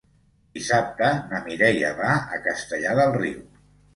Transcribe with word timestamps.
Dissabte 0.57 1.09
na 1.33 1.41
Mireia 1.49 1.91
va 2.01 2.09
a 2.37 2.39
Castellar 2.47 2.95
del 3.01 3.15
Riu. 3.21 3.47